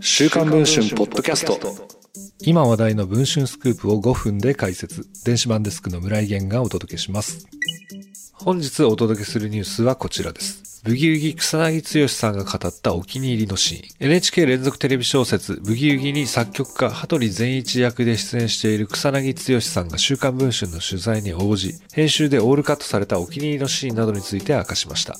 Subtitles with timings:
[0.00, 1.58] 週刊文春ポッドキャスト
[2.40, 7.46] 今話題の文春スクープを5分で解説電子版デスクの村井源がお届けします
[8.34, 14.06] 本日お届けするニュースはこちらですブギウギ草薙剛さんが語ったお気に入りのシーン。
[14.08, 25.16] NHK 連続テレビ小説ブギウギに作曲家羽鳥善一役で出演している草薙剛さんが週刊文春の取材に応じ、編集でオールカットされたお気に入りのシーンなどについて明かしました。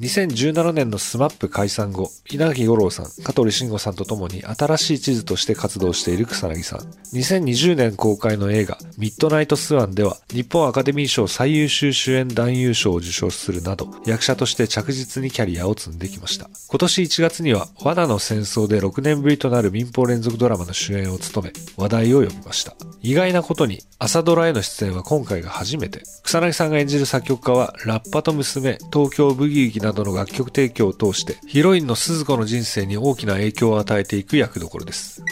[0.00, 6.78] 2017年の SMAP解散後、稲垣吾郎さん、香取慎吾さんと共に新しい地図として活動している草彅さん。
[7.14, 16.48] 2020年公開の映画、ミッドナイトスワンでは、日本アカデミー賞最優秀主演男優賞を受賞するなど、役者として着実にキャリアを積んできました。
[16.68, 22.74] 今年1月には、罠の戦争で6年ぶりとなる民放連続ドラマの主演を務め、話題を呼びました。
[23.02, 26.02] 意外なことに、朝ドラへの出演は今回が初めて。
[26.22, 35.22] 草彅さんが演じる作曲家は、ラッパと娘、東京ブギウギなどの楽曲提供を通して、ヒロインの鈴子の人生に大きな影響を与えていく役どころです。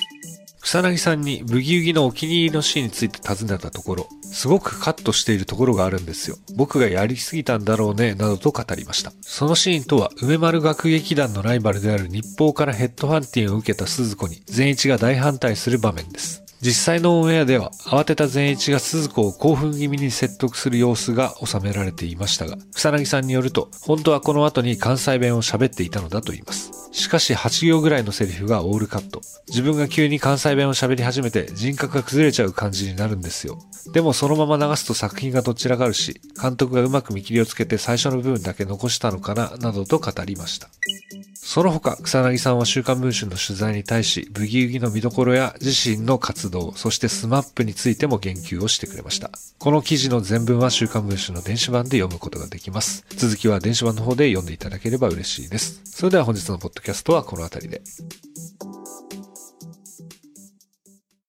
[0.60, 6.37] 草薙さんにブギウギのお気に入りのシーンについて尋ねたところ、すごくカットしているところがあるんですよ。
[6.57, 9.12] 僕がやりすぎたんだろうね、などと語りました。
[9.21, 16.43] そのシーンとは、梅丸学劇団のライバルである日報からヘッドハンティングを受けた鈴子に、善一が大反対する場面です。
[16.63, 26.71] 実際のオンエアでは、慌てた善一が鈴子を興奮気味に説得する様子が収められていましたが、草薙さんによると、本当はこの後に関西弁を喋っていたのだと言います。
[26.93, 29.23] しかし8行ぐらいのセリフがオールカット。
[29.49, 33.59] 自分が急に関西弁を喋り始めて人格が崩れちゃう感じになるんですよ。
[33.93, 40.69] でもそのまま流すと作品がどちらがるし、監督がうまく見切りをつけて最初の部分だけ残したのかな、などと語りました。
[41.52, 49.32] その他、草薙さんは週刊文春の取材に対し、ブギウギの見どころや自身の活動、そしてスマップについても言及をしてくれました。
[49.59, 53.04] この記事の全文は週刊文春の電子版で読むことができます。
[53.16, 55.80] 続きは電子版の方で読んでいただければ嬉しいです。
[55.87, 57.82] それでは本日のポッドキャストはこの辺りで。